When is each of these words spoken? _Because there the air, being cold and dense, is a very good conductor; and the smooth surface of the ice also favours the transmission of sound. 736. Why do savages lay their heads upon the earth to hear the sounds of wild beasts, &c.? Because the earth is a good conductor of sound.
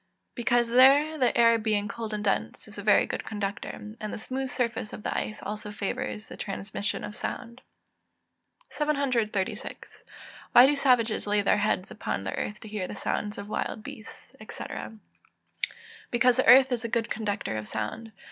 _Because 0.33 0.69
there 0.69 1.15
the 1.19 1.37
air, 1.37 1.59
being 1.59 1.87
cold 1.87 2.11
and 2.11 2.23
dense, 2.23 2.67
is 2.67 2.79
a 2.79 2.81
very 2.81 3.05
good 3.05 3.23
conductor; 3.23 3.69
and 3.99 4.11
the 4.11 4.17
smooth 4.17 4.49
surface 4.49 4.93
of 4.93 5.03
the 5.03 5.15
ice 5.15 5.43
also 5.43 5.71
favours 5.71 6.25
the 6.27 6.35
transmission 6.35 7.03
of 7.03 7.15
sound. 7.15 7.61
736. 8.71 10.01
Why 10.53 10.65
do 10.65 10.75
savages 10.75 11.27
lay 11.27 11.43
their 11.43 11.59
heads 11.59 11.91
upon 11.91 12.23
the 12.23 12.35
earth 12.35 12.59
to 12.61 12.67
hear 12.67 12.87
the 12.87 12.95
sounds 12.95 13.37
of 13.37 13.47
wild 13.47 13.83
beasts, 13.83 14.35
&c.? 14.49 14.63
Because 16.09 16.37
the 16.37 16.47
earth 16.47 16.71
is 16.71 16.83
a 16.83 16.89
good 16.89 17.11
conductor 17.11 17.55
of 17.55 17.67
sound. 17.67 18.11